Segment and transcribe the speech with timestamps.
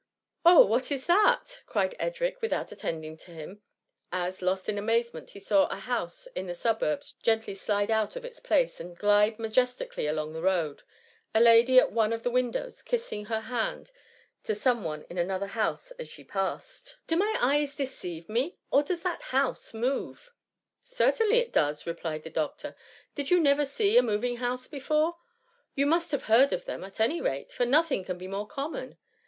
[0.01, 0.03] "^"
[0.45, 0.65] Oh!
[0.65, 3.61] what is that?" cried Edric, without attending to him,
[4.11, 8.25] as, lost in amazement, he saw a house in the suburbs gently slide out of
[8.25, 10.81] its place, and glide majestically along the road,
[11.35, 13.91] a lady at one of the windows kissing her hand
[14.43, 14.83] to THE MUMMY.
[14.83, 16.97] 141 tome one in another house as she passed.
[17.05, 20.31] Do my eyes deceive me, or does that house move ?^"
[20.83, 22.75] Certainly it does,*" replied the doctor.
[22.95, 25.17] *' Did you never see a moving house before?
[25.75, 28.97] You must have heard of them at any rate, for nothing can be more common.